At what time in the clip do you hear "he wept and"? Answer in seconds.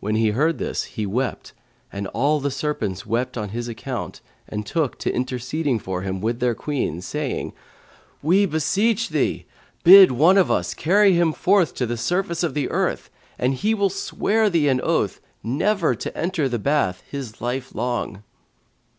0.84-2.08